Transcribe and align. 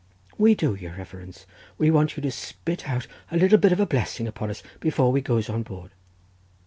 "We 0.39 0.55
do, 0.55 0.73
your 0.73 0.95
reverence; 0.95 1.45
we 1.77 1.91
want 1.91 2.17
you 2.17 2.23
to 2.23 2.31
spit 2.31 2.89
out 2.89 3.05
a 3.29 3.37
little 3.37 3.59
bit 3.59 3.71
of 3.71 3.79
a 3.79 3.85
blessing 3.85 4.27
upon 4.27 4.49
us 4.49 4.63
before 4.79 5.11
we 5.11 5.21
goes 5.21 5.47
on 5.47 5.61
board." 5.61 5.91